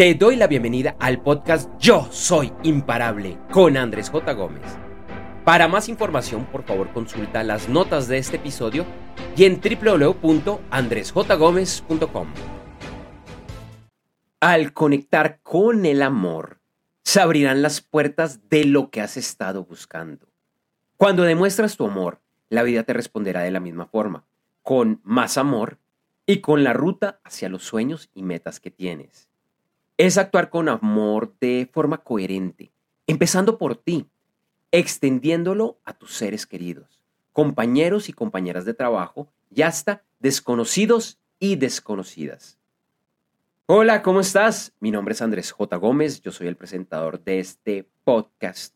Te 0.00 0.14
doy 0.14 0.36
la 0.36 0.46
bienvenida 0.46 0.96
al 0.98 1.20
podcast 1.20 1.70
Yo 1.78 2.08
Soy 2.10 2.50
Imparable 2.62 3.36
con 3.52 3.76
Andrés 3.76 4.08
J. 4.08 4.32
Gómez. 4.32 4.64
Para 5.44 5.68
más 5.68 5.90
información, 5.90 6.46
por 6.46 6.62
favor, 6.62 6.90
consulta 6.94 7.44
las 7.44 7.68
notas 7.68 8.08
de 8.08 8.16
este 8.16 8.36
episodio 8.36 8.86
y 9.36 9.44
en 9.44 9.60
www.andresjgomez.com. 9.60 12.28
Al 14.40 14.72
conectar 14.72 15.40
con 15.42 15.84
el 15.84 16.00
amor, 16.00 16.62
se 17.04 17.20
abrirán 17.20 17.60
las 17.60 17.82
puertas 17.82 18.48
de 18.48 18.64
lo 18.64 18.88
que 18.88 19.02
has 19.02 19.18
estado 19.18 19.66
buscando. 19.66 20.28
Cuando 20.96 21.24
demuestras 21.24 21.76
tu 21.76 21.84
amor, 21.84 22.22
la 22.48 22.62
vida 22.62 22.84
te 22.84 22.94
responderá 22.94 23.42
de 23.42 23.50
la 23.50 23.60
misma 23.60 23.84
forma, 23.84 24.24
con 24.62 25.02
más 25.04 25.36
amor 25.36 25.76
y 26.24 26.40
con 26.40 26.64
la 26.64 26.72
ruta 26.72 27.20
hacia 27.22 27.50
los 27.50 27.64
sueños 27.64 28.08
y 28.14 28.22
metas 28.22 28.60
que 28.60 28.70
tienes 28.70 29.29
es 30.06 30.16
actuar 30.16 30.48
con 30.48 30.70
amor 30.70 31.34
de 31.42 31.68
forma 31.70 31.98
coherente, 31.98 32.72
empezando 33.06 33.58
por 33.58 33.76
ti, 33.76 34.06
extendiéndolo 34.70 35.76
a 35.84 35.92
tus 35.92 36.14
seres 36.14 36.46
queridos, 36.46 37.02
compañeros 37.34 38.08
y 38.08 38.14
compañeras 38.14 38.64
de 38.64 38.72
trabajo 38.72 39.28
y 39.50 39.60
hasta 39.60 40.02
desconocidos 40.18 41.18
y 41.38 41.56
desconocidas. 41.56 42.56
Hola, 43.66 44.00
¿cómo 44.00 44.20
estás? 44.20 44.72
Mi 44.80 44.90
nombre 44.90 45.12
es 45.12 45.20
Andrés 45.20 45.52
J. 45.52 45.76
Gómez, 45.76 46.22
yo 46.22 46.32
soy 46.32 46.46
el 46.46 46.56
presentador 46.56 47.22
de 47.22 47.40
este 47.40 47.86
podcast 48.02 48.74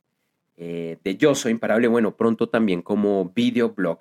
eh, 0.58 0.98
de 1.02 1.16
Yo 1.16 1.34
Soy 1.34 1.52
Imparable, 1.52 1.88
bueno, 1.88 2.14
pronto 2.18 2.50
también 2.50 2.82
como 2.82 3.32
videoblog, 3.34 4.00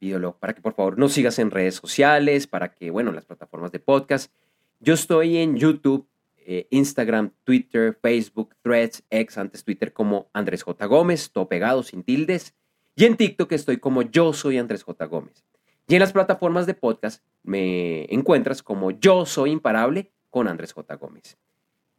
videoblog, 0.00 0.38
para 0.38 0.54
que 0.54 0.62
por 0.62 0.72
favor 0.72 0.98
nos 0.98 1.12
sigas 1.12 1.38
en 1.38 1.50
redes 1.50 1.74
sociales, 1.74 2.46
para 2.46 2.72
que, 2.72 2.90
bueno, 2.90 3.12
las 3.12 3.26
plataformas 3.26 3.72
de 3.72 3.78
podcast. 3.78 4.32
Yo 4.80 4.94
estoy 4.94 5.36
en 5.36 5.56
YouTube, 5.58 6.08
eh, 6.46 6.66
Instagram, 6.70 7.32
Twitter, 7.44 7.98
Facebook, 8.00 8.54
Threads, 8.62 9.04
X, 9.10 9.38
antes 9.38 9.64
Twitter 9.64 9.92
como 9.92 10.30
Andrés 10.32 10.62
J. 10.62 10.86
Gómez, 10.86 11.30
todo 11.32 11.48
pegado, 11.48 11.82
sin 11.82 12.02
tildes. 12.02 12.54
Y 12.94 13.04
en 13.04 13.16
TikTok 13.16 13.52
estoy 13.52 13.78
como 13.78 14.02
yo 14.02 14.32
soy 14.32 14.58
Andrés 14.58 14.82
J. 14.82 15.06
Gómez. 15.06 15.44
Y 15.88 15.94
en 15.94 16.00
las 16.00 16.12
plataformas 16.12 16.66
de 16.66 16.74
podcast 16.74 17.24
me 17.42 18.04
encuentras 18.12 18.62
como 18.62 18.90
yo 18.90 19.26
soy 19.26 19.50
imparable 19.50 20.12
con 20.30 20.48
Andrés 20.48 20.72
J. 20.72 20.94
Gómez. 20.96 21.36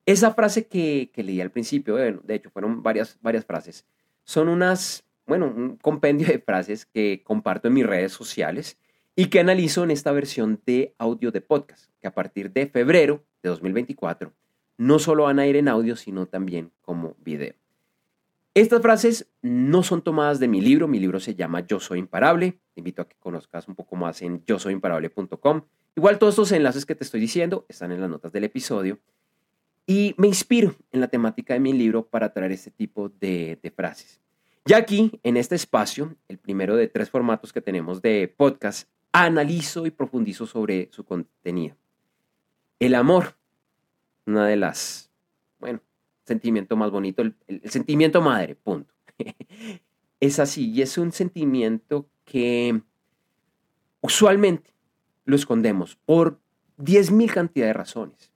Esa 0.05 0.33
frase 0.33 0.67
que, 0.67 1.11
que 1.13 1.23
leí 1.23 1.39
al 1.41 1.52
principio, 1.52 1.95
de 1.95 2.35
hecho 2.35 2.50
fueron 2.50 2.83
varias, 2.83 3.17
varias 3.22 3.45
frases, 3.45 3.85
son 4.25 4.50
unas, 4.50 5.05
bueno, 5.25 5.47
un 5.47 5.78
compendio 5.78 6.28
de 6.28 6.39
frases 6.39 6.85
que 6.85 7.23
comparto 7.23 7.67
en 7.67 7.75
mis 7.75 7.85
redes 7.85 8.11
sociales 8.11 8.78
y 9.16 9.28
que 9.28 9.39
analizo 9.39 9.83
en 9.83 9.91
esta 9.91 10.11
versión 10.11 10.61
de 10.66 10.95
audio 10.97 11.31
de 11.31 11.41
podcast, 11.41 11.91
que 12.02 12.07
a 12.07 12.13
partir 12.13 12.52
de 12.52 12.67
febrero 12.67 13.23
de 13.44 13.49
2024 13.49 14.33
no 14.77 14.99
solo 14.99 15.23
van 15.23 15.39
a 15.39 15.47
ir 15.47 15.55
en 15.55 15.67
audio, 15.67 15.95
sino 15.95 16.25
también 16.25 16.72
como 16.81 17.16
video. 17.23 17.53
Estas 18.55 18.81
frases 18.81 19.27
no 19.41 19.81
son 19.81 20.02
tomadas 20.02 20.39
de 20.39 20.47
mi 20.47 20.61
libro, 20.61 20.88
mi 20.88 21.00
libro 21.00 21.19
se 21.19 21.35
llama 21.35 21.61
Yo 21.61 21.80
Soy 21.80 22.00
Imparable, 22.00 22.59
te 22.73 22.81
invito 22.81 23.02
a 23.02 23.08
que 23.08 23.16
conozcas 23.19 23.67
un 23.67 23.75
poco 23.75 23.95
más 23.95 24.22
en 24.22 24.44
yo 24.45 24.59
soy 24.59 24.73
imparable.com. 24.73 25.61
Igual 25.95 26.19
todos 26.19 26.35
estos 26.35 26.52
enlaces 26.52 26.85
que 26.85 26.95
te 26.95 27.03
estoy 27.03 27.19
diciendo 27.19 27.66
están 27.67 27.91
en 27.91 28.02
las 28.02 28.09
notas 28.09 28.31
del 28.31 28.44
episodio 28.44 29.00
y 29.88 30.13
me 30.17 30.28
inspiro 30.28 30.75
en 30.91 31.02
la 31.02 31.07
temática 31.07 31.53
de 31.53 31.59
mi 31.59 31.73
libro 31.73 32.05
para 32.05 32.31
traer 32.31 32.52
este 32.52 32.72
tipo 32.72 33.09
de, 33.09 33.59
de 33.61 33.72
frases. 33.72 34.19
Y 34.66 34.73
aquí, 34.73 35.19
en 35.23 35.35
este 35.35 35.55
espacio, 35.55 36.16
el 36.28 36.38
primero 36.38 36.75
de 36.75 36.88
tres 36.88 37.09
formatos 37.09 37.52
que 37.52 37.59
tenemos 37.59 38.02
de 38.02 38.33
podcast, 38.35 38.88
analizo 39.11 39.85
y 39.85 39.91
profundizo 39.91 40.45
sobre 40.45 40.89
su 40.91 41.03
contenido. 41.03 41.75
El 42.84 42.95
amor, 42.95 43.38
una 44.26 44.45
de 44.45 44.58
las, 44.58 45.09
bueno, 45.58 45.80
sentimiento 46.26 46.76
más 46.76 46.92
bonito, 46.92 47.22
el, 47.22 47.62
sentimiento 47.64 48.22
madre, 48.22 48.56
punto. 48.56 48.94
es 50.20 50.38
así, 50.38 50.70
y 50.70 50.81
es 50.81 50.98
un 50.98 51.14
sentimiento 51.14 52.09
que 52.25 52.81
usualmente 54.02 54.74
lo 55.24 55.38
escondemos 55.38 55.96
por 55.96 56.41
10.000 56.78 57.31
cantidad 57.31 57.68
de 57.68 57.72
razones. 57.72 58.34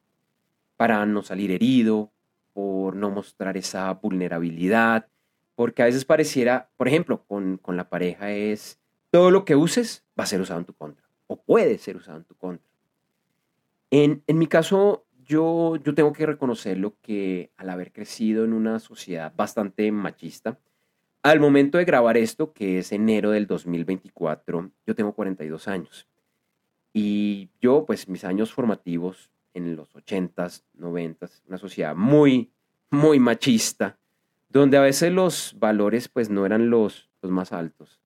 Para 0.77 1.05
no 1.05 1.23
salir 1.23 1.51
herido, 1.51 2.13
por 2.53 2.95
no 2.95 3.09
mostrar 3.09 3.57
esa 3.57 3.91
vulnerabilidad, 3.95 5.09
porque 5.55 5.81
a 5.81 5.87
veces 5.87 6.05
pareciera, 6.05 6.69
por 6.77 6.87
ejemplo, 6.87 7.25
con, 7.25 7.57
con 7.57 7.75
la 7.75 7.89
pareja 7.89 8.31
es 8.31 8.79
todo 9.11 9.29
lo 9.29 9.43
que 9.43 9.57
uses 9.57 10.05
va 10.17 10.23
a 10.23 10.27
ser 10.27 10.39
usado 10.39 10.61
en 10.61 10.65
tu 10.65 10.73
contra, 10.73 11.05
o 11.27 11.35
puede 11.35 11.77
ser 11.79 11.97
usado 11.97 12.19
en 12.19 12.23
tu 12.23 12.35
contra. 12.35 12.76
En, 13.91 14.23
en 14.27 14.37
mi 14.37 14.47
caso, 14.47 15.05
yo, 15.25 15.75
yo 15.77 15.93
tengo 15.93 16.13
que 16.13 16.25
reconocerlo 16.25 16.97
que 17.01 17.51
al 17.57 17.69
haber 17.69 17.91
crecido 17.91 18.45
en 18.45 18.53
una 18.53 18.79
sociedad 18.79 19.33
bastante 19.35 19.91
machista, 19.91 20.59
al 21.23 21.39
momento 21.39 21.77
de 21.77 21.85
grabar 21.85 22.15
esto, 22.17 22.53
que 22.53 22.79
es 22.79 22.91
enero 22.91 23.31
del 23.31 23.47
2024, 23.47 24.71
yo 24.85 24.95
tengo 24.95 25.13
42 25.13 25.67
años. 25.67 26.07
Y 26.93 27.49
yo, 27.59 27.85
pues 27.85 28.07
mis 28.07 28.23
años 28.23 28.53
formativos 28.53 29.29
en 29.53 29.75
los 29.75 29.93
80s, 29.93 30.63
90s, 30.77 31.41
una 31.47 31.57
sociedad 31.57 31.95
muy, 31.95 32.51
muy 32.89 33.19
machista, 33.19 33.99
donde 34.49 34.77
a 34.77 34.81
veces 34.81 35.11
los 35.11 35.55
valores 35.59 36.07
pues 36.07 36.29
no 36.29 36.45
eran 36.45 36.69
los, 36.69 37.09
los 37.21 37.31
más 37.31 37.51
altos. 37.51 37.99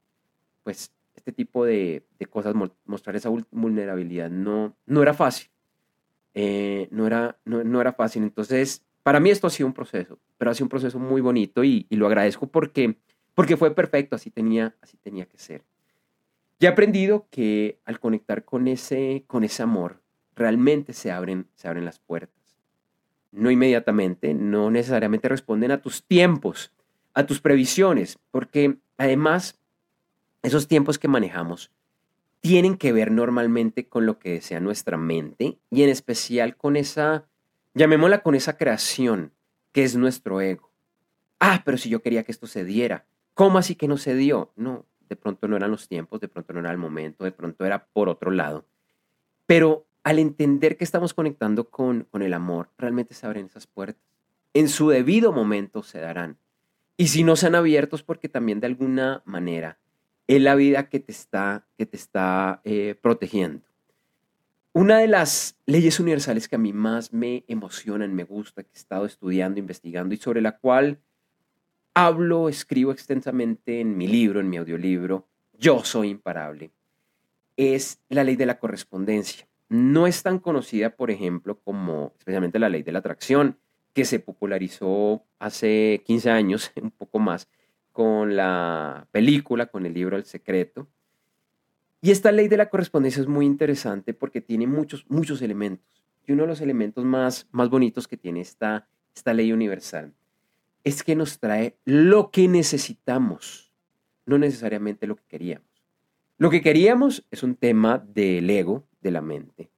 Pues 0.64 0.92
este 1.14 1.32
tipo 1.32 1.66
de, 1.66 2.04
de 2.18 2.26
cosas, 2.26 2.56
mostrar 2.86 3.16
esa 3.16 3.30
vulnerabilidad 3.52 4.30
no, 4.30 4.76
no 4.86 5.02
era 5.02 5.14
fácil. 5.14 5.50
Eh, 6.34 6.88
no, 6.92 7.08
era, 7.08 7.38
no, 7.46 7.82
era 7.82 7.94
fácil. 7.94 8.24
Entonces, 8.24 8.84
para 9.04 9.20
mí 9.20 9.30
esto 9.30 9.48
ha 9.48 9.50
sido 9.50 9.68
un 9.68 9.74
proceso, 9.74 10.20
pero 10.38 10.52
ha 10.52 10.54
sido 10.54 10.66
un 10.66 10.70
proceso 10.70 11.00
muy 11.00 11.22
bonito 11.22 11.64
y, 11.64 11.88
lo 11.90 12.08
agradezco 12.08 12.48
porque, 12.48 12.98
porque 13.34 13.58
fue 13.58 13.74
perfecto, 13.74 14.16
así 14.16 14.32
tenía, 14.32 14.76
así 14.82 14.98
tenía 14.98 15.26
que 15.26 15.38
ser. 15.38 15.64
Y 16.60 16.66
he 16.66 16.70
aprendido 16.70 17.28
que 17.32 17.80
al 17.86 18.00
conectar 18.00 18.46
con 18.46 18.68
ese, 18.68 19.24
con 19.28 19.44
ese 19.44 19.64
amor, 19.64 20.02
realmente 20.36 20.94
se 20.94 21.12
abren, 21.12 21.48
se 21.56 21.68
abren 21.68 21.86
las 21.86 22.00
puertas. 22.00 22.36
No 23.32 23.50
inmediatamente, 23.50 24.34
no 24.34 24.70
necesariamente 24.70 25.28
responden 25.28 25.72
a 25.72 25.82
tus 25.82 26.04
tiempos, 26.04 26.72
a 27.14 27.26
tus 27.26 27.42
previsiones, 27.42 28.20
porque 28.30 28.78
además 28.98 29.60
esos 30.44 30.68
tiempos 30.68 31.00
que 31.00 31.08
manejamos 31.08 31.72
tienen 32.42 32.76
que 32.76 32.92
ver 32.92 33.12
normalmente 33.12 33.88
con 33.88 34.06
lo 34.06 34.20
que 34.20 34.32
desea 34.32 34.60
nuestra 34.60 34.98
mente 34.98 35.60
y 35.70 35.84
en 35.84 35.90
especial 35.90 36.58
con 36.58 36.76
esa, 36.76 37.26
llamémosla 37.76 38.24
con 38.24 38.36
esa 38.36 38.58
creación 38.58 39.32
que 39.72 39.84
es 39.84 39.96
nuestro 39.96 40.42
ego. 40.42 40.72
Ah, 41.40 41.62
pero 41.64 41.78
si 41.78 41.90
yo 41.90 42.02
quería 42.02 42.24
que 42.24 42.32
esto 42.32 42.48
se 42.48 42.66
diera, 42.66 43.06
¿cómo 43.36 43.60
así 43.60 43.76
que 43.76 43.88
no 43.88 43.98
se 43.98 44.16
dio? 44.16 44.52
No, 44.56 44.86
de 45.08 45.16
pronto 45.16 45.48
no 45.48 45.56
eran 45.56 45.72
los 45.72 45.88
tiempos, 45.88 46.20
de 46.20 46.28
pronto 46.28 46.54
no 46.54 46.60
era 46.60 46.72
el 46.72 46.78
momento, 46.78 47.24
de 47.24 47.32
pronto 47.32 47.64
era 47.64 47.86
por 47.86 48.10
otro 48.10 48.32
lado. 48.32 48.66
Pero 49.46 49.86
al 50.04 50.18
entender 50.18 50.78
que 50.78 50.84
estamos 50.84 51.14
conectando 51.14 51.70
con, 51.70 52.08
con 52.10 52.24
el 52.24 52.34
amor, 52.34 52.70
realmente 52.78 53.14
se 53.14 53.28
abren 53.28 53.46
esas 53.46 53.68
puertas. 53.68 54.02
En 54.54 54.68
su 54.68 54.90
debido 54.90 55.32
momento 55.32 55.84
se 55.84 56.00
darán. 56.00 56.38
Y 56.98 57.10
si 57.10 57.24
no 57.24 57.36
se 57.36 57.48
han 57.48 57.56
abiertos, 57.56 58.02
porque 58.04 58.30
también 58.30 58.60
de 58.60 58.68
alguna 58.68 59.22
manera 59.26 59.78
es 60.36 60.42
la 60.42 60.56
vida 60.56 60.88
que 60.88 61.00
te 61.00 61.12
está, 61.12 61.68
que 61.78 61.86
te 61.86 61.98
está 61.98 62.62
eh, 62.64 62.96
protegiendo. 63.02 63.66
Una 64.74 65.00
de 65.00 65.08
las 65.08 65.58
leyes 65.66 66.00
universales 66.00 66.48
que 66.48 66.56
a 66.56 66.60
mí 66.60 66.72
más 66.72 67.12
me 67.12 67.44
emocionan, 67.50 68.16
me 68.16 68.24
gusta, 68.24 68.64
que 68.64 68.70
he 68.74 68.78
estado 68.78 69.06
estudiando, 69.06 69.60
investigando 69.60 70.14
y 70.16 70.18
sobre 70.18 70.42
la 70.42 70.58
cual 70.58 71.00
hablo, 71.94 72.48
escribo 72.48 72.94
extensamente 72.94 73.82
en 73.82 73.98
mi 73.98 74.08
libro, 74.08 74.40
en 74.40 74.50
mi 74.50 74.56
audiolibro, 74.56 75.28
Yo 75.60 75.84
Soy 75.84 76.08
Imparable, 76.08 76.72
es 77.58 78.00
la 78.08 78.24
ley 78.24 78.38
de 78.38 78.46
la 78.46 78.58
correspondencia. 78.58 79.50
No 79.68 80.08
es 80.08 80.24
tan 80.24 80.40
conocida, 80.40 80.96
por 80.96 81.12
ejemplo, 81.12 81.60
como 81.60 82.14
especialmente 82.18 82.58
la 82.58 82.70
ley 82.70 82.84
de 82.84 82.94
la 82.94 83.00
atracción, 83.00 83.58
que 83.94 84.06
se 84.06 84.20
popularizó 84.20 85.26
hace 85.40 86.02
15 86.06 86.30
años, 86.30 86.72
un 86.82 86.92
poco 86.92 87.20
más, 87.20 87.50
con 87.92 88.36
la 88.36 89.08
película, 89.12 89.68
con 89.68 89.86
el 89.86 89.94
libro 89.94 90.18
El 90.18 90.26
Secreto. 90.26 90.88
Y 92.02 92.12
esta 92.12 92.32
ley 92.32 92.48
de 92.48 92.58
la 92.58 92.70
correspondencia 92.70 93.22
es 93.22 93.28
muy 93.28 93.46
interesante 93.46 94.14
porque 94.14 94.42
tiene 94.42 94.68
muchos, 94.68 95.06
muchos 95.10 95.42
elementos. 95.42 96.04
Y 96.26 96.32
uno 96.34 96.44
de 96.44 96.50
los 96.50 96.62
elementos 96.62 97.06
más, 97.06 97.48
más 97.52 97.70
bonitos 97.70 98.08
que 98.08 98.18
tiene 98.18 98.42
esta, 98.42 98.88
esta 99.16 99.34
ley 99.34 99.52
universal 99.52 100.14
es 100.84 101.04
que 101.04 101.16
nos 101.16 101.40
trae 101.40 101.78
lo 101.86 102.32
que 102.32 102.48
necesitamos, 102.48 103.72
no 104.26 104.38
necesariamente 104.38 105.08
lo 105.08 105.16
que 105.16 105.26
queríamos. 105.28 105.68
Lo 106.38 106.50
que 106.50 106.62
queríamos 106.62 107.26
es 107.30 107.44
un 107.44 107.56
tema 107.56 108.00
del 108.00 108.50
ego, 108.50 108.88
de 109.02 109.12
la 109.12 109.22
mente, 109.22 109.70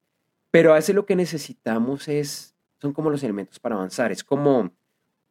pero 0.51 0.71
a 0.71 0.75
veces 0.75 0.95
lo 0.95 1.05
que 1.05 1.15
necesitamos 1.15 2.07
es, 2.07 2.55
son 2.79 2.93
como 2.93 3.09
los 3.09 3.23
elementos 3.23 3.59
para 3.59 3.75
avanzar, 3.75 4.11
es 4.11 4.23
como 4.23 4.71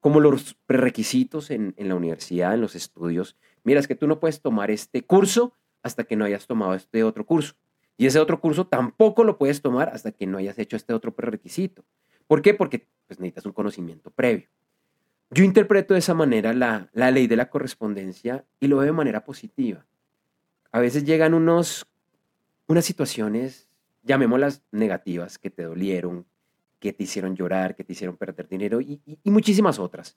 como 0.02 0.18
los 0.18 0.54
prerequisitos 0.66 1.52
en, 1.52 1.74
la 1.78 1.94
universidad, 1.94 2.54
en 2.54 2.60
los 2.60 2.74
estudios. 2.74 3.36
Mira, 3.62 3.78
es 3.78 3.86
que 3.86 3.94
tú 3.94 4.08
no 4.08 4.18
puedes 4.18 4.42
tomar 4.42 4.72
este 4.72 5.02
curso 5.02 5.54
hasta 5.80 6.02
que 6.02 6.16
no 6.16 6.24
hayas 6.24 6.48
tomado 6.48 6.74
este 6.74 7.04
otro 7.04 7.24
curso. 7.24 7.54
Y 7.96 8.06
ese 8.06 8.18
otro 8.18 8.40
curso 8.40 8.66
tampoco 8.66 9.22
lo 9.22 9.38
puedes 9.38 9.62
tomar 9.62 9.90
hasta 9.90 10.10
que 10.10 10.26
no 10.26 10.38
hayas 10.38 10.58
hecho 10.58 10.74
este 10.74 10.92
otro 10.92 11.14
prerequisito. 11.14 11.84
¿Por 12.26 12.42
qué? 12.42 12.52
Porque 12.52 12.88
pues 13.06 13.20
necesitas 13.20 13.46
un 13.46 13.52
conocimiento 13.52 14.10
previo. 14.10 14.48
Yo 15.30 15.44
interpreto 15.44 15.94
de 15.94 16.00
esa 16.00 16.14
manera 16.14 16.52
la, 16.52 16.90
la 16.92 17.12
ley 17.12 17.28
de 17.28 17.36
la 17.36 17.48
correspondencia 17.48 18.44
y 18.58 18.66
lo 18.66 18.78
veo 18.78 18.86
de 18.86 18.92
manera 18.92 19.24
positiva. 19.24 19.86
A 20.72 20.80
veces 20.80 21.04
llegan 21.04 21.32
unos, 21.32 21.86
unas 22.66 22.84
situaciones, 22.84 23.68
llamémoslas 24.02 24.64
negativas, 24.72 25.38
que 25.38 25.50
te 25.50 25.62
dolieron, 25.62 26.26
que 26.82 26.92
te 26.92 27.04
hicieron 27.04 27.36
llorar, 27.36 27.76
que 27.76 27.84
te 27.84 27.92
hicieron 27.92 28.16
perder 28.16 28.48
dinero 28.48 28.80
y, 28.80 29.00
muchísimas 29.22 29.78
otras, 29.78 30.16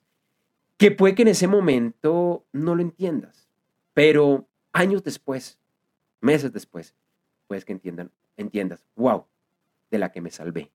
que 0.76 0.90
puede 0.90 1.14
que 1.14 1.22
en 1.22 1.28
ese 1.28 1.46
momento 1.46 2.44
no 2.52 2.74
lo 2.74 2.82
entiendas, 2.82 3.48
pero 3.94 4.48
años 4.72 5.04
después, 5.04 5.60
meses 6.20 6.52
después, 6.52 6.96
puedes 7.46 7.64
que 7.64 7.72
entiendan, 7.72 8.10
entiendas, 8.36 8.84
wow, 8.96 9.26
de 9.92 9.98
la 9.98 10.10
que 10.10 10.20
me 10.20 10.32
salvé. 10.32 10.72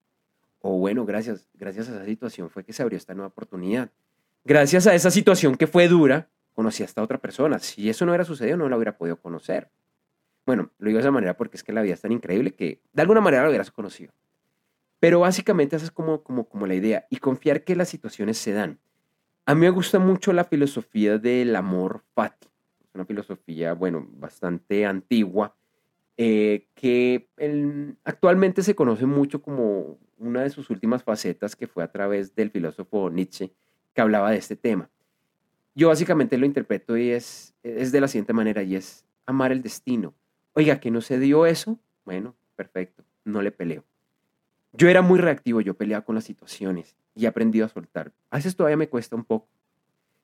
O 0.61 0.77
bueno, 0.77 1.05
gracias, 1.05 1.45
gracias 1.55 1.89
a 1.89 1.95
esa 1.97 2.05
situación 2.05 2.49
fue 2.49 2.63
que 2.63 2.71
se 2.71 2.81
abrió 2.81 2.95
esta 2.95 3.13
nueva 3.13 3.27
oportunidad. 3.27 3.91
Gracias 4.45 4.87
a 4.87 4.95
esa 4.95 5.11
situación 5.11 5.57
que 5.57 5.67
fue 5.67 5.89
dura, 5.89 6.29
conocí 6.53 6.83
a 6.83 6.85
esta 6.85 7.03
otra 7.03 7.17
persona. 7.17 7.59
Si 7.59 7.89
eso 7.89 8.05
no 8.05 8.13
hubiera 8.13 8.23
sucedido, 8.23 8.55
no 8.55 8.69
la 8.69 8.77
hubiera 8.77 8.97
podido 8.97 9.17
conocer. 9.17 9.69
Bueno, 10.45 10.71
lo 10.79 10.87
digo 10.87 10.99
de 10.99 11.01
esa 11.01 11.11
manera 11.11 11.35
porque 11.35 11.57
es 11.57 11.63
que 11.63 11.73
la 11.73 11.81
vida 11.81 11.95
es 11.95 12.01
tan 12.01 12.13
increíble 12.13 12.53
que 12.53 12.79
de 12.93 13.01
alguna 13.01 13.19
manera 13.19 13.43
lo 13.43 13.49
hubieras 13.49 13.71
conocido. 13.71 14.13
Pero 15.01 15.21
básicamente 15.21 15.75
esa 15.75 15.85
es 15.85 15.91
como, 15.91 16.21
como, 16.21 16.47
como 16.47 16.67
la 16.67 16.75
idea 16.75 17.07
y 17.09 17.17
confiar 17.17 17.63
que 17.63 17.75
las 17.75 17.89
situaciones 17.89 18.37
se 18.37 18.53
dan. 18.53 18.77
A 19.47 19.55
mí 19.55 19.61
me 19.61 19.71
gusta 19.71 19.97
mucho 19.97 20.31
la 20.31 20.43
filosofía 20.43 21.17
del 21.17 21.55
amor 21.55 22.03
fati. 22.13 22.47
Es 22.83 22.93
una 22.93 23.05
filosofía, 23.05 23.73
bueno, 23.73 24.07
bastante 24.11 24.85
antigua, 24.85 25.55
eh, 26.17 26.67
que 26.75 27.29
actualmente 28.03 28.61
se 28.61 28.75
conoce 28.75 29.07
mucho 29.07 29.41
como 29.41 29.97
una 30.19 30.43
de 30.43 30.51
sus 30.51 30.69
últimas 30.69 31.01
facetas, 31.01 31.55
que 31.55 31.65
fue 31.65 31.83
a 31.83 31.91
través 31.91 32.35
del 32.35 32.51
filósofo 32.51 33.09
Nietzsche, 33.09 33.51
que 33.95 34.01
hablaba 34.01 34.29
de 34.29 34.37
este 34.37 34.55
tema. 34.55 34.87
Yo 35.73 35.87
básicamente 35.87 36.37
lo 36.37 36.45
interpreto 36.45 36.95
y 36.95 37.09
es, 37.09 37.55
es 37.63 37.91
de 37.91 38.01
la 38.01 38.07
siguiente 38.07 38.33
manera, 38.33 38.61
y 38.61 38.75
es 38.75 39.03
amar 39.25 39.51
el 39.51 39.63
destino. 39.63 40.13
Oiga, 40.53 40.79
que 40.79 40.91
no 40.91 41.01
se 41.01 41.17
dio 41.17 41.47
eso, 41.47 41.79
bueno, 42.05 42.35
perfecto, 42.55 43.03
no 43.25 43.41
le 43.41 43.51
peleo. 43.51 43.83
Yo 44.73 44.89
era 44.89 45.01
muy 45.01 45.19
reactivo, 45.19 45.61
yo 45.61 45.73
peleaba 45.73 46.05
con 46.05 46.15
las 46.15 46.23
situaciones 46.23 46.95
y 47.13 47.25
he 47.25 47.27
aprendido 47.27 47.65
a 47.65 47.69
soltar. 47.69 48.13
A 48.29 48.37
veces 48.37 48.55
todavía 48.55 48.77
me 48.77 48.89
cuesta 48.89 49.15
un 49.15 49.25
poco, 49.25 49.49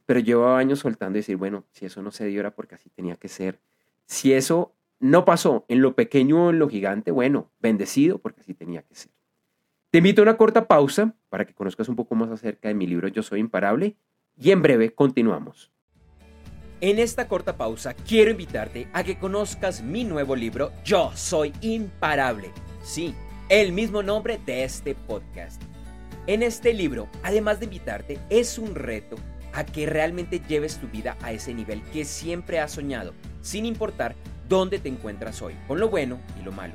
pero 0.05 0.19
llevo 0.19 0.47
años 0.47 0.79
soltando 0.79 1.17
y 1.17 1.21
decir, 1.21 1.35
bueno, 1.35 1.65
si 1.71 1.85
eso 1.85 2.01
no 2.01 2.11
se 2.11 2.25
dio 2.25 2.39
era 2.39 2.51
porque 2.51 2.75
así 2.75 2.89
tenía 2.89 3.15
que 3.15 3.27
ser. 3.27 3.59
Si 4.05 4.31
eso 4.31 4.73
no 4.99 5.25
pasó 5.25 5.65
en 5.67 5.81
lo 5.81 5.95
pequeño 5.95 6.45
o 6.45 6.49
en 6.49 6.59
lo 6.59 6.69
gigante, 6.69 7.11
bueno, 7.11 7.51
bendecido 7.59 8.19
porque 8.19 8.41
así 8.41 8.53
tenía 8.53 8.83
que 8.83 8.95
ser. 8.95 9.11
Te 9.91 9.99
invito 9.99 10.21
a 10.21 10.23
una 10.23 10.37
corta 10.37 10.67
pausa 10.67 11.13
para 11.29 11.45
que 11.45 11.53
conozcas 11.53 11.89
un 11.89 11.95
poco 11.95 12.15
más 12.15 12.29
acerca 12.29 12.69
de 12.69 12.73
mi 12.73 12.87
libro 12.87 13.07
Yo 13.09 13.23
Soy 13.23 13.39
Imparable 13.39 13.95
y 14.37 14.51
en 14.51 14.61
breve 14.61 14.93
continuamos. 14.93 15.71
En 16.79 16.99
esta 16.99 17.27
corta 17.27 17.57
pausa 17.57 17.93
quiero 17.93 18.31
invitarte 18.31 18.87
a 18.93 19.03
que 19.03 19.17
conozcas 19.17 19.81
mi 19.81 20.03
nuevo 20.03 20.35
libro 20.35 20.71
Yo 20.85 21.11
Soy 21.15 21.51
Imparable. 21.61 22.51
Sí, 22.83 23.15
el 23.49 23.71
mismo 23.71 24.03
nombre 24.03 24.39
de 24.45 24.65
este 24.65 24.93
podcast. 24.93 25.61
En 26.27 26.43
este 26.43 26.73
libro, 26.73 27.07
además 27.23 27.59
de 27.59 27.65
invitarte, 27.65 28.19
es 28.29 28.59
un 28.59 28.75
reto 28.75 29.15
a 29.53 29.65
que 29.65 29.85
realmente 29.85 30.41
lleves 30.45 30.75
tu 30.77 30.87
vida 30.87 31.15
a 31.21 31.31
ese 31.31 31.53
nivel 31.53 31.81
que 31.93 32.03
siempre 32.03 32.59
has 32.59 32.73
soñado, 32.73 33.13
sin 33.41 33.65
importar 33.65 34.17
dónde 34.49 34.79
te 34.79 34.89
encuentras 34.89 35.41
hoy, 35.41 35.55
con 35.65 35.79
lo 35.79 35.87
bueno 35.87 36.19
y 36.39 36.43
lo 36.43 36.51
malo. 36.51 36.73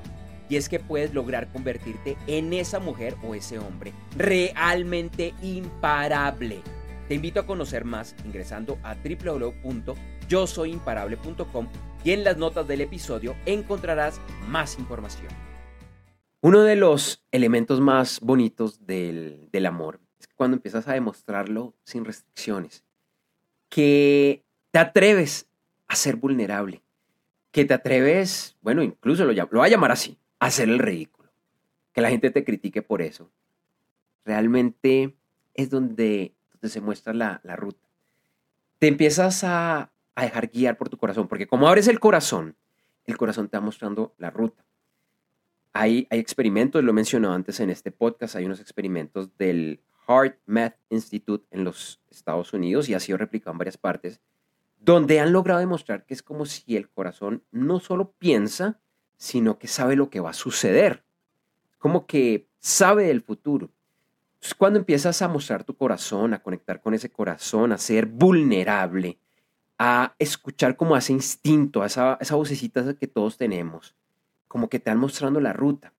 Y 0.48 0.56
es 0.56 0.70
que 0.70 0.80
puedes 0.80 1.12
lograr 1.12 1.52
convertirte 1.52 2.16
en 2.26 2.54
esa 2.54 2.78
mujer 2.78 3.16
o 3.22 3.34
ese 3.34 3.58
hombre 3.58 3.92
realmente 4.16 5.34
imparable. 5.42 6.62
Te 7.08 7.14
invito 7.14 7.40
a 7.40 7.46
conocer 7.46 7.84
más 7.84 8.16
ingresando 8.24 8.78
a 8.82 8.94
www.yosoyimparable.com 8.94 11.68
y 12.04 12.12
en 12.12 12.24
las 12.24 12.38
notas 12.38 12.66
del 12.66 12.80
episodio 12.80 13.36
encontrarás 13.44 14.18
más 14.48 14.78
información. 14.78 15.51
Uno 16.44 16.62
de 16.62 16.74
los 16.74 17.24
elementos 17.30 17.80
más 17.80 18.18
bonitos 18.18 18.84
del, 18.84 19.48
del 19.52 19.64
amor 19.64 20.00
es 20.18 20.26
cuando 20.34 20.56
empiezas 20.56 20.88
a 20.88 20.92
demostrarlo 20.92 21.72
sin 21.84 22.04
restricciones, 22.04 22.84
que 23.68 24.44
te 24.72 24.80
atreves 24.80 25.46
a 25.86 25.94
ser 25.94 26.16
vulnerable, 26.16 26.82
que 27.52 27.64
te 27.64 27.74
atreves, 27.74 28.56
bueno, 28.60 28.82
incluso 28.82 29.24
lo, 29.24 29.32
lo 29.32 29.46
voy 29.46 29.68
a 29.68 29.70
llamar 29.70 29.92
así, 29.92 30.18
a 30.40 30.46
hacer 30.46 30.68
el 30.68 30.80
ridículo. 30.80 31.30
Que 31.92 32.00
la 32.00 32.10
gente 32.10 32.32
te 32.32 32.42
critique 32.42 32.82
por 32.82 33.02
eso. 33.02 33.30
Realmente 34.24 35.14
es 35.54 35.70
donde, 35.70 36.34
se 36.60 36.80
muestra 36.80 37.14
la, 37.14 37.40
ruta. 37.54 37.86
Te 38.80 38.88
empiezas 38.88 39.44
a, 39.44 39.92
a 40.16 40.22
dejar 40.24 40.48
guiar 40.48 40.76
por 40.76 40.88
tu 40.88 40.96
corazón, 40.96 41.28
porque 41.28 41.46
como 41.46 41.68
abres 41.68 41.86
el 41.86 42.00
corazón, 42.00 42.56
el 43.04 43.16
corazón 43.16 43.48
te 43.48 43.56
va 43.56 43.60
mostrando 43.60 44.12
la 44.18 44.30
ruta. 44.30 44.64
Hay, 45.74 46.06
experimentos, 46.10 46.84
lo 46.84 46.90
he 46.90 46.94
mencionado 46.94 47.34
antes 47.34 47.58
en 47.60 47.70
este 47.70 47.90
podcast, 47.90 48.36
hay 48.36 48.44
unos 48.44 48.60
experimentos 48.60 49.36
del 49.38 49.80
Heart 50.06 50.38
Math 50.44 50.76
Institute 50.90 51.46
en 51.50 51.64
los 51.64 52.00
Estados 52.10 52.52
Unidos 52.52 52.88
y 52.88 52.94
ha 52.94 53.00
sido 53.00 53.16
replicado 53.16 53.52
en 53.52 53.58
varias 53.58 53.78
partes, 53.78 54.20
donde 54.78 55.20
han 55.20 55.32
logrado 55.32 55.60
demostrar 55.60 56.04
que 56.04 56.12
es 56.12 56.22
como 56.22 56.44
si 56.44 56.76
el 56.76 56.90
corazón 56.90 57.42
no 57.52 57.80
solo 57.80 58.12
piensa, 58.18 58.80
sino 59.16 59.58
que 59.58 59.68
sabe 59.68 59.96
lo 59.96 60.10
que 60.10 60.20
va 60.20 60.30
a 60.30 60.34
suceder, 60.34 61.04
como 61.78 62.06
que 62.06 62.48
sabe 62.58 63.04
del 63.04 63.22
futuro. 63.22 63.70
Entonces, 64.34 64.54
cuando 64.54 64.78
empiezas 64.78 65.22
a 65.22 65.28
mostrar 65.28 65.64
tu 65.64 65.76
corazón, 65.76 66.34
a 66.34 66.42
conectar 66.42 66.82
con 66.82 66.92
ese 66.94 67.10
corazón, 67.10 67.72
a 67.72 67.78
ser 67.78 68.06
vulnerable, 68.06 69.18
a 69.78 70.14
escuchar 70.18 70.76
como 70.76 70.96
ese 70.96 71.12
instinto, 71.12 71.82
a 71.82 71.86
esa, 71.86 72.18
esa 72.20 72.34
vocecita 72.34 72.94
que 72.94 73.06
todos 73.06 73.38
tenemos, 73.38 73.94
como 74.52 74.68
que 74.68 74.78
te 74.78 74.90
van 74.90 74.98
mostrando 74.98 75.40
la 75.40 75.54
ruta, 75.54 75.94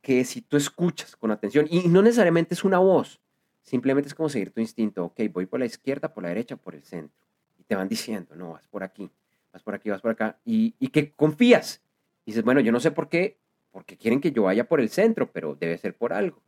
que 0.00 0.24
si 0.24 0.40
tú 0.40 0.56
escuchas 0.56 1.14
con 1.16 1.30
atención, 1.30 1.66
y 1.68 1.86
no 1.88 2.00
necesariamente 2.00 2.54
es 2.54 2.64
una 2.64 2.78
voz, 2.78 3.20
simplemente 3.62 4.08
es 4.08 4.14
como 4.14 4.30
seguir 4.30 4.52
tu 4.52 4.60
instinto, 4.60 5.04
ok, 5.04 5.20
voy 5.30 5.44
por 5.46 5.60
la 5.60 5.66
izquierda, 5.66 6.12
por 6.12 6.22
la 6.22 6.30
derecha, 6.30 6.56
por 6.56 6.74
el 6.74 6.82
centro 6.82 7.28
te 7.68 7.76
van 7.76 7.88
diciendo, 7.88 8.34
no, 8.34 8.52
vas 8.52 8.66
por 8.66 8.82
aquí, 8.82 9.08
vas 9.52 9.62
por 9.62 9.74
aquí, 9.74 9.90
vas 9.90 10.00
por 10.00 10.10
acá, 10.10 10.40
y, 10.44 10.72
que 10.88 11.12
confías. 11.12 11.82
Y 12.24 12.32
dices, 12.32 12.42
bueno, 12.42 12.60
yo 12.60 12.72
no 12.72 12.80
sé 12.80 12.90
por 12.90 13.08
qué, 13.08 13.38
porque 13.70 13.96
quieren 13.96 14.20
que 14.20 14.32
yo 14.32 14.44
vaya 14.44 14.66
por 14.66 14.80
el 14.80 14.88
centro, 14.88 15.30
pero 15.30 15.54
debe 15.54 15.78
ser 15.78 15.94
por 15.94 16.12
algo. 16.12 16.42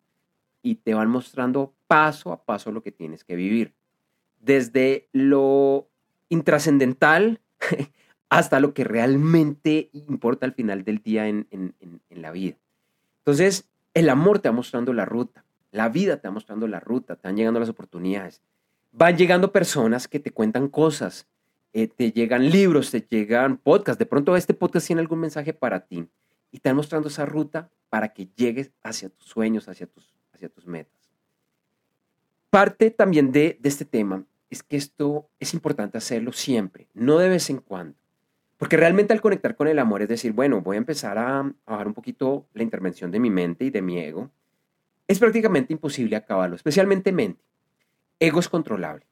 Y 0.62 0.76
te 0.76 0.94
van 0.94 1.08
mostrando 1.08 1.75
paso 1.87 2.32
a 2.32 2.43
paso 2.43 2.73
lo 2.73 2.82
que 2.82 2.90
tienes 2.90 3.23
que 3.23 3.37
vivir. 3.37 3.75
Desde 4.40 5.09
lo 5.12 5.88
intrascendental 6.30 7.40
hasta 8.30 8.60
lo 8.60 8.72
que 8.72 8.84
realmente 8.84 9.90
importa 9.92 10.46
al 10.46 10.54
final 10.54 10.84
del 10.84 11.02
día 11.02 11.28
en, 11.28 11.46
en 11.50 12.00
la 12.10 12.30
vida. 12.30 12.56
Entonces, 13.18 13.68
el 13.92 14.08
amor 14.08 14.38
te 14.38 14.49
va 14.49 14.54
mostrando 14.54 14.94
la 14.94 15.04
ruta, 15.04 15.44
la 15.72 15.90
vida 15.90 16.16
te 16.16 16.28
va 16.28 16.32
mostrando 16.32 16.66
la 16.66 16.80
ruta, 16.80 17.16
te 17.16 17.28
van 17.28 17.37
llegando 17.37 17.60
las 17.60 17.68
oportunidades 17.68 18.40
van 18.92 19.16
llegando 19.16 19.52
personas 19.52 20.08
que 20.08 20.20
te 20.20 20.32
cuentan 20.32 20.68
cosas, 20.68 21.26
eh, 21.72 21.88
te 21.88 22.12
llegan 22.12 22.50
libros, 22.50 22.90
te 22.90 23.00
llegan 23.00 23.56
podcasts. 23.56 23.99
De 23.99 24.06
pronto 24.06 24.37
este 24.37 24.54
podcast 24.54 24.87
tiene 24.87 25.00
algún 25.00 25.20
mensaje 25.20 25.52
para 25.52 25.87
ti 25.87 25.99
y 26.50 26.52
te 26.52 26.56
están 26.56 26.76
mostrando 26.76 27.08
esa 27.08 27.26
ruta 27.26 27.70
para 27.88 28.12
que 28.12 28.28
llegues 28.37 28.72
hacia 28.82 29.08
tus 29.08 29.28
sueños, 29.28 29.68
hacia 29.68 29.87
tus, 29.87 30.12
hacia 30.32 30.49
tus 30.49 30.66
metas. 30.66 30.92
Parte 32.50 32.90
también 32.90 33.30
de 33.30 33.58
este 33.62 33.84
tema 33.84 34.25
es 34.49 34.64
que 34.64 34.76
esto 34.76 35.28
es 35.38 35.54
importante 35.54 35.99
hacerlo 35.99 36.32
siempre, 36.32 36.88
no 36.94 37.18
de 37.18 37.28
vez 37.28 37.50
en 37.50 37.58
cuando. 37.58 37.96
Porque 38.61 38.76
realmente 38.76 39.14
al 39.14 39.23
conectar 39.23 39.57
con 39.57 39.69
el 39.69 39.79
amor 39.79 40.02
es 40.02 40.09
decir, 40.09 40.35
bueno, 40.35 40.61
voy 40.61 40.76
a 40.76 40.79
empezar 40.79 41.17
a, 41.17 41.50
bajar 41.64 41.87
un 41.87 41.95
poquito 41.95 42.47
la 42.52 42.62
intervención 42.62 43.11
de 43.11 43.19
mi 43.19 43.31
mente 43.31 43.64
y 43.64 43.71
de 43.71 43.81
mi 43.81 43.99
ego. 43.99 44.31
Es 45.09 45.19
prácticamente 45.19 45.73
imposible 45.73 46.14
acabarlo, 46.14 46.57
especialmente 46.57 47.11
mente. 47.11 47.43
Ego 48.19 48.38
es 48.38 48.50
controlable. 48.50 49.07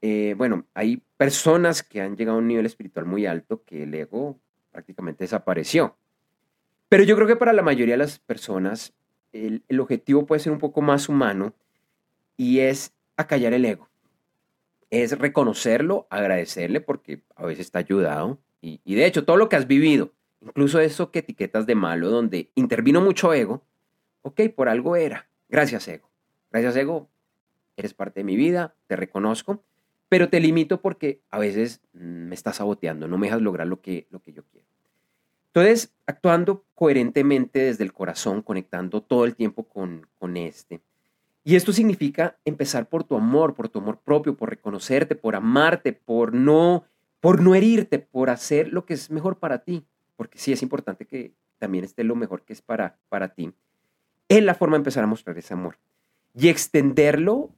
Eh, 0.00 0.34
bueno, 0.36 0.66
hay 0.74 1.00
personas 1.16 1.84
que 1.84 2.00
han 2.00 2.16
llegado 2.16 2.38
a 2.38 2.40
un 2.40 2.48
nivel 2.48 2.66
espiritual 2.66 3.06
muy 3.06 3.24
alto 3.24 3.62
que 3.62 3.84
el 3.84 3.94
ego 3.94 4.40
prácticamente 4.72 5.22
desapareció. 5.22 5.96
Pero 6.88 7.04
yo 7.04 7.14
creo 7.14 7.28
que 7.28 7.36
para 7.36 7.52
la 7.52 7.62
mayoría 7.62 7.94
de 7.94 7.98
las 7.98 8.18
personas 8.18 8.94
el, 9.30 9.62
objetivo 9.78 10.26
puede 10.26 10.40
ser 10.40 10.50
un 10.52 10.58
poco 10.58 10.82
más 10.82 11.08
humano 11.08 11.54
y 12.36 12.58
es 12.58 12.92
acallar 13.16 13.52
el 13.52 13.64
ego. 13.64 13.88
Es 14.90 15.16
reconocerlo, 15.16 16.08
agradecerle 16.10 16.80
porque 16.80 17.22
a 17.36 17.46
veces 17.46 17.66
está 17.66 17.78
ayudado. 17.78 18.40
Y, 18.64 18.94
de 18.94 19.06
hecho, 19.06 19.24
todo 19.24 19.36
lo 19.36 19.48
que 19.48 19.56
has 19.56 19.66
vivido, 19.66 20.12
incluso 20.40 20.78
eso 20.78 21.10
que 21.10 21.18
etiquetas 21.18 21.66
de 21.66 21.74
malo, 21.74 22.10
donde 22.10 22.50
intervino 22.54 23.00
mucho 23.00 23.34
ego, 23.34 23.64
ok, 24.22 24.42
por 24.54 24.68
algo 24.68 24.94
era. 24.94 25.28
Gracias, 25.48 25.88
ego. 25.88 26.08
Gracias, 26.52 26.76
ego, 26.76 27.08
eres 27.76 27.92
parte 27.92 28.20
de 28.20 28.24
mi 28.24 28.36
vida, 28.36 28.76
te 28.86 28.94
reconozco, 28.94 29.64
pero 30.08 30.28
te 30.28 30.38
limito 30.38 30.80
porque 30.80 31.20
a 31.30 31.40
veces 31.40 31.80
mm, 31.92 32.28
me 32.28 32.34
estás 32.36 32.56
saboteando, 32.56 33.08
no 33.08 33.18
me 33.18 33.26
dejas 33.26 33.42
lograr 33.42 33.66
lo 33.66 33.80
que, 33.80 34.06
lo 34.10 34.20
que 34.20 34.32
yo 34.32 34.44
quiero. 34.44 34.66
Entonces, 35.48 35.92
actuando 36.06 36.64
coherentemente 36.74 37.58
desde 37.58 37.84
el 37.84 37.92
corazón, 37.92 38.42
conectando 38.42 39.02
todo 39.02 39.24
el 39.24 39.34
tiempo 39.34 39.64
con, 39.64 40.06
con 40.18 40.36
este, 40.36 40.80
Y 41.44 41.56
esto 41.56 41.72
significa 41.72 42.38
empezar 42.44 42.88
por 42.88 43.02
tu 43.04 43.16
amor, 43.16 43.54
por 43.54 43.68
tu 43.68 43.80
amor 43.80 43.98
propio, 43.98 44.36
por 44.36 44.50
reconocerte, 44.50 45.16
por 45.16 45.34
amarte, 45.34 45.92
por 45.92 46.32
no, 46.32 46.84
por 47.22 47.40
no 47.40 47.54
herirte, 47.54 48.00
por 48.00 48.30
hacer 48.30 48.72
lo 48.72 48.84
que 48.84 48.94
es 48.94 49.08
mejor 49.08 49.38
para 49.38 49.62
ti. 49.62 49.86
Porque 50.16 50.38
sí 50.38 50.52
es 50.52 50.60
importante 50.60 51.06
que 51.06 51.32
también 51.58 51.84
esté 51.84 52.02
lo 52.02 52.16
mejor 52.16 52.42
que 52.42 52.52
es 52.52 52.60
para, 52.60 52.98
para 53.08 53.28
ti. 53.28 53.54
Es 54.28 54.42
la 54.42 54.56
forma 54.56 54.74
de 54.74 54.80
empezar 54.80 55.04
a 55.04 55.06
mostrar 55.06 55.38
ese 55.38 55.54
amor. 55.54 55.78
Y 56.34 56.48
extenderlo, 56.48 57.54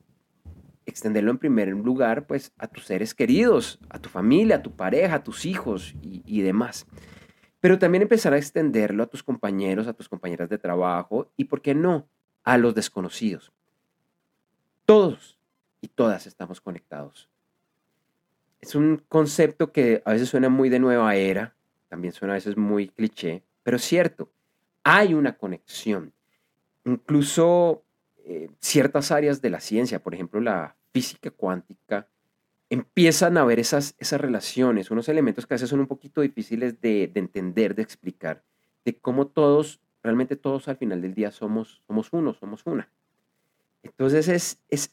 extenderlo 0.84 1.30
en 1.30 1.38
primer 1.38 1.68
lugar, 1.68 2.26
pues 2.26 2.52
a 2.58 2.66
tus 2.68 2.84
seres 2.84 3.14
queridos, 3.14 3.78
a 3.88 3.98
tu 3.98 4.10
familia, 4.10 4.56
a 4.56 4.62
tu 4.62 4.76
pareja, 4.76 5.14
a 5.14 5.24
tus 5.24 5.46
hijos 5.46 5.94
y, 6.02 6.22
y 6.26 6.42
demás. 6.42 6.86
Pero 7.60 7.78
también 7.78 8.02
empezar 8.02 8.34
a 8.34 8.38
extenderlo 8.38 9.02
a 9.02 9.06
tus 9.06 9.22
compañeros, 9.22 9.86
a 9.86 9.94
tus 9.94 10.10
compañeras 10.10 10.50
de 10.50 10.58
trabajo 10.58 11.32
y, 11.38 11.44
¿por 11.44 11.62
qué 11.62 11.74
no?, 11.74 12.06
a 12.42 12.58
los 12.58 12.74
desconocidos. 12.74 13.50
Todos 14.84 15.38
y 15.80 15.88
todas 15.88 16.26
estamos 16.26 16.60
conectados. 16.60 17.30
Es 18.64 18.74
un 18.74 19.02
concepto 19.10 19.72
que 19.72 20.00
a 20.06 20.12
veces 20.12 20.30
suena 20.30 20.48
muy 20.48 20.70
de 20.70 20.78
nueva 20.78 21.14
era, 21.16 21.54
también 21.90 22.14
suena 22.14 22.32
a 22.32 22.36
veces 22.36 22.56
muy 22.56 22.88
cliché, 22.88 23.42
pero 23.62 23.76
es 23.76 23.84
cierto, 23.84 24.32
hay 24.82 25.12
una 25.12 25.36
conexión. 25.36 26.14
Incluso 26.86 27.84
eh, 28.24 28.48
ciertas 28.60 29.10
áreas 29.10 29.42
de 29.42 29.50
la 29.50 29.60
ciencia, 29.60 30.02
por 30.02 30.14
ejemplo 30.14 30.40
la 30.40 30.76
física 30.94 31.30
cuántica, 31.30 32.08
empiezan 32.70 33.36
a 33.36 33.44
ver 33.44 33.60
esas, 33.60 33.96
esas 33.98 34.18
relaciones, 34.18 34.90
unos 34.90 35.10
elementos 35.10 35.46
que 35.46 35.52
a 35.52 35.56
veces 35.56 35.68
son 35.68 35.80
un 35.80 35.86
poquito 35.86 36.22
difíciles 36.22 36.80
de, 36.80 37.10
de 37.12 37.20
entender, 37.20 37.74
de 37.74 37.82
explicar, 37.82 38.44
de 38.86 38.96
cómo 38.96 39.26
todos, 39.26 39.82
realmente 40.02 40.36
todos 40.36 40.68
al 40.68 40.78
final 40.78 41.02
del 41.02 41.12
día 41.12 41.32
somos, 41.32 41.82
somos 41.86 42.08
uno, 42.14 42.32
somos 42.32 42.62
una. 42.64 42.90
Entonces 43.82 44.26
es, 44.28 44.62
es, 44.70 44.90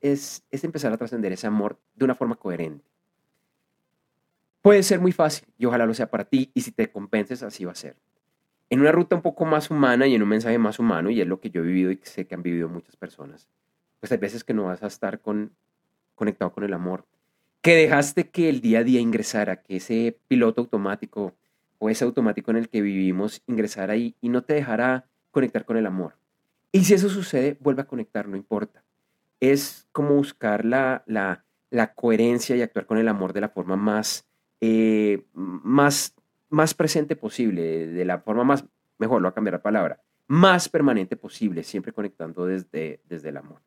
es, 0.00 0.42
es 0.50 0.64
empezar 0.64 0.90
a 0.90 0.96
trascender 0.96 1.32
ese 1.32 1.46
amor 1.46 1.78
de 1.94 2.06
una 2.06 2.14
forma 2.14 2.36
coherente. 2.36 2.89
Puede 4.62 4.82
ser 4.82 5.00
muy 5.00 5.12
fácil 5.12 5.48
y 5.56 5.66
ojalá 5.66 5.86
lo 5.86 5.94
sea 5.94 6.10
para 6.10 6.24
ti 6.24 6.50
y 6.54 6.60
si 6.60 6.70
te 6.70 6.90
compenses 6.90 7.42
así 7.42 7.64
va 7.64 7.72
a 7.72 7.76
ser. 7.76 7.96
En 8.68 8.80
una 8.80 8.92
ruta 8.92 9.16
un 9.16 9.22
poco 9.22 9.44
más 9.46 9.70
humana 9.70 10.06
y 10.06 10.14
en 10.14 10.22
un 10.22 10.28
mensaje 10.28 10.58
más 10.58 10.78
humano 10.78 11.10
y 11.10 11.20
es 11.20 11.26
lo 11.26 11.40
que 11.40 11.50
yo 11.50 11.62
he 11.62 11.66
vivido 11.66 11.90
y 11.90 11.98
sé 12.02 12.26
que 12.26 12.34
han 12.34 12.42
vivido 12.42 12.68
muchas 12.68 12.96
personas, 12.96 13.48
pues 14.00 14.12
hay 14.12 14.18
veces 14.18 14.44
que 14.44 14.54
no 14.54 14.64
vas 14.64 14.82
a 14.82 14.86
estar 14.86 15.20
con, 15.20 15.52
conectado 16.14 16.52
con 16.52 16.62
el 16.64 16.72
amor, 16.74 17.06
que 17.62 17.74
dejaste 17.74 18.28
que 18.28 18.48
el 18.48 18.60
día 18.60 18.80
a 18.80 18.84
día 18.84 19.00
ingresara, 19.00 19.56
que 19.56 19.76
ese 19.76 20.18
piloto 20.28 20.60
automático 20.60 21.34
o 21.78 21.90
ese 21.90 22.04
automático 22.04 22.50
en 22.50 22.58
el 22.58 22.68
que 22.68 22.82
vivimos 22.82 23.42
ingresara 23.46 23.94
ahí 23.94 24.14
y 24.20 24.28
no 24.28 24.42
te 24.42 24.54
dejara 24.54 25.06
conectar 25.30 25.64
con 25.64 25.76
el 25.76 25.86
amor. 25.86 26.16
Y 26.72 26.84
si 26.84 26.94
eso 26.94 27.08
sucede, 27.08 27.56
vuelve 27.60 27.82
a 27.82 27.86
conectar, 27.86 28.28
no 28.28 28.36
importa. 28.36 28.84
Es 29.40 29.88
como 29.90 30.14
buscar 30.14 30.64
la, 30.64 31.02
la, 31.06 31.44
la 31.70 31.94
coherencia 31.94 32.54
y 32.54 32.62
actuar 32.62 32.86
con 32.86 32.98
el 32.98 33.08
amor 33.08 33.32
de 33.32 33.40
la 33.40 33.48
forma 33.48 33.76
más, 33.76 34.29
eh, 34.60 35.24
más, 35.32 36.14
más 36.48 36.74
presente 36.74 37.16
posible, 37.16 37.86
de 37.86 38.04
la 38.04 38.18
forma 38.18 38.44
más, 38.44 38.64
mejor, 38.98 39.20
lo 39.20 39.28
voy 39.28 39.30
a 39.30 39.34
cambiar 39.34 39.54
la 39.54 39.62
palabra, 39.62 40.02
más 40.26 40.68
permanente 40.68 41.16
posible, 41.16 41.64
siempre 41.64 41.92
conectando 41.92 42.46
desde, 42.46 43.00
desde 43.08 43.30
el 43.30 43.36
amor. 43.36 43.60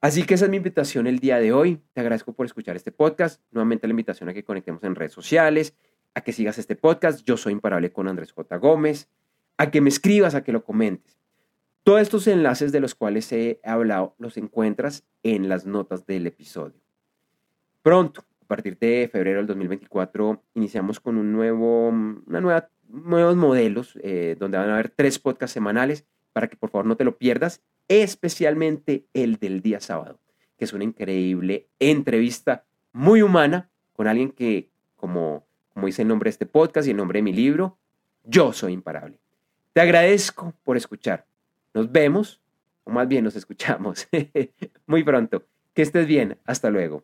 Así 0.00 0.24
que 0.24 0.34
esa 0.34 0.46
es 0.46 0.50
mi 0.50 0.56
invitación 0.56 1.06
el 1.06 1.20
día 1.20 1.38
de 1.38 1.52
hoy. 1.52 1.80
Te 1.92 2.00
agradezco 2.00 2.32
por 2.32 2.44
escuchar 2.44 2.74
este 2.74 2.90
podcast. 2.90 3.40
Nuevamente 3.52 3.86
la 3.86 3.92
invitación 3.92 4.28
a 4.28 4.34
que 4.34 4.42
conectemos 4.42 4.82
en 4.82 4.96
redes 4.96 5.12
sociales, 5.12 5.76
a 6.14 6.22
que 6.22 6.32
sigas 6.32 6.58
este 6.58 6.74
podcast. 6.74 7.24
Yo 7.24 7.36
soy 7.36 7.52
imparable 7.52 7.92
con 7.92 8.08
Andrés 8.08 8.32
J. 8.32 8.56
Gómez. 8.56 9.08
A 9.58 9.70
que 9.70 9.80
me 9.80 9.88
escribas, 9.90 10.34
a 10.34 10.42
que 10.42 10.50
lo 10.50 10.64
comentes. 10.64 11.20
Todos 11.84 12.00
estos 12.00 12.26
enlaces 12.26 12.72
de 12.72 12.80
los 12.80 12.96
cuales 12.96 13.30
he 13.32 13.60
hablado 13.62 14.16
los 14.18 14.36
encuentras 14.36 15.04
en 15.22 15.48
las 15.48 15.66
notas 15.66 16.04
del 16.04 16.26
episodio. 16.26 16.80
Pronto, 17.82 18.24
partir 18.52 18.76
de 18.78 19.08
febrero 19.10 19.38
del 19.38 19.46
2024, 19.46 20.42
iniciamos 20.52 21.00
con 21.00 21.16
un 21.16 21.32
nuevo, 21.32 21.88
una 21.88 22.42
nueva, 22.42 22.68
nuevos 22.86 23.34
modelos 23.34 23.98
eh, 24.02 24.36
donde 24.38 24.58
van 24.58 24.68
a 24.68 24.74
haber 24.74 24.90
tres 24.90 25.18
podcasts 25.18 25.54
semanales 25.54 26.04
para 26.34 26.48
que 26.48 26.56
por 26.58 26.68
favor 26.68 26.84
no 26.84 26.98
te 26.98 27.04
lo 27.04 27.16
pierdas, 27.16 27.62
especialmente 27.88 29.06
el 29.14 29.36
del 29.36 29.62
día 29.62 29.80
sábado, 29.80 30.20
que 30.58 30.66
es 30.66 30.74
una 30.74 30.84
increíble 30.84 31.66
entrevista 31.78 32.66
muy 32.92 33.22
humana 33.22 33.70
con 33.94 34.06
alguien 34.06 34.30
que, 34.30 34.68
como, 34.96 35.46
como 35.72 35.86
dice 35.86 36.02
el 36.02 36.08
nombre 36.08 36.28
de 36.28 36.32
este 36.32 36.44
podcast 36.44 36.86
y 36.86 36.90
el 36.90 36.98
nombre 36.98 37.20
de 37.20 37.22
mi 37.22 37.32
libro, 37.32 37.78
yo 38.22 38.52
soy 38.52 38.74
imparable. 38.74 39.18
Te 39.72 39.80
agradezco 39.80 40.52
por 40.62 40.76
escuchar. 40.76 41.24
Nos 41.72 41.90
vemos, 41.90 42.42
o 42.84 42.90
más 42.90 43.08
bien 43.08 43.24
nos 43.24 43.34
escuchamos, 43.34 44.06
muy 44.86 45.02
pronto. 45.04 45.42
Que 45.72 45.80
estés 45.80 46.06
bien. 46.06 46.36
Hasta 46.44 46.68
luego. 46.68 47.02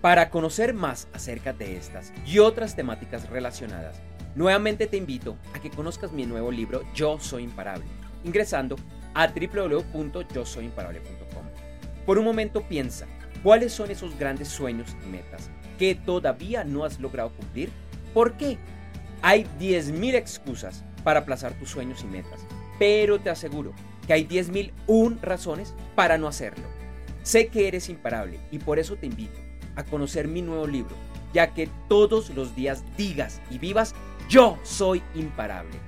Para 0.00 0.30
conocer 0.30 0.72
más 0.72 1.08
acerca 1.12 1.52
de 1.52 1.76
estas 1.76 2.14
y 2.26 2.38
otras 2.38 2.74
temáticas 2.74 3.28
relacionadas, 3.28 4.00
nuevamente 4.34 4.86
te 4.86 4.96
invito 4.96 5.36
a 5.54 5.60
que 5.60 5.68
conozcas 5.70 6.12
mi 6.12 6.24
nuevo 6.24 6.50
libro 6.50 6.80
Yo 6.94 7.20
Soy 7.20 7.42
Imparable, 7.44 7.84
ingresando 8.24 8.76
a 9.14 9.26
www.yosoyimparable.com. 9.26 11.44
Por 12.06 12.18
un 12.18 12.24
momento 12.24 12.62
piensa, 12.62 13.06
¿cuáles 13.42 13.72
son 13.72 13.90
esos 13.90 14.18
grandes 14.18 14.48
sueños 14.48 14.96
y 15.04 15.08
metas 15.08 15.50
que 15.78 15.94
todavía 15.94 16.64
no 16.64 16.84
has 16.84 16.98
logrado 16.98 17.34
cumplir? 17.34 17.68
¿Por 18.14 18.38
qué? 18.38 18.56
Hay 19.22 19.46
10.000 19.58 20.14
excusas 20.14 20.82
para 21.04 21.20
aplazar 21.20 21.52
tus 21.54 21.68
sueños 21.68 22.02
y 22.02 22.06
metas 22.06 22.40
pero 22.80 23.20
te 23.20 23.28
aseguro 23.28 23.74
que 24.06 24.14
hay 24.14 24.26
10.001 24.26 25.20
razones 25.20 25.74
para 25.94 26.16
no 26.16 26.26
hacerlo. 26.26 26.64
Sé 27.22 27.48
que 27.48 27.68
eres 27.68 27.90
imparable 27.90 28.40
y 28.50 28.58
por 28.58 28.78
eso 28.78 28.96
te 28.96 29.06
invito 29.06 29.38
a 29.80 29.84
conocer 29.84 30.28
mi 30.28 30.42
nuevo 30.42 30.66
libro, 30.66 30.94
ya 31.32 31.54
que 31.54 31.70
todos 31.88 32.28
los 32.30 32.54
días 32.54 32.84
digas 32.96 33.40
y 33.50 33.58
vivas, 33.58 33.94
yo 34.28 34.58
soy 34.62 35.02
imparable. 35.14 35.78